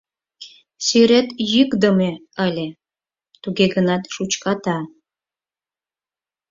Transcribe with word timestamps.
Сӱрет 0.85 1.29
йӱкдымӧ 1.53 2.11
ыле, 2.45 2.67
туге 3.41 3.65
гынат 3.75 4.03
шучката. 4.13 4.77